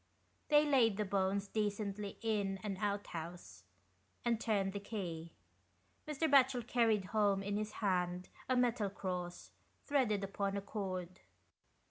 They 0.47 0.65
laid 0.65 0.97
the 0.97 1.05
bones 1.05 1.47
decently 1.47 2.17
in 2.23 2.57
an 2.63 2.75
out 2.77 3.05
house, 3.05 3.65
and 4.25 4.41
turned 4.41 4.73
the 4.73 4.79
key, 4.79 5.31
Mr. 6.07 6.27
Batchel 6.27 6.65
carried 6.65 7.05
home 7.13 7.43
in 7.43 7.55
his 7.55 7.73
hand 7.85 8.29
a 8.49 8.57
metal 8.57 8.89
cross, 8.89 9.51
threaded 9.85 10.23
upon 10.23 10.57
a 10.57 10.61
cord. 10.61 11.19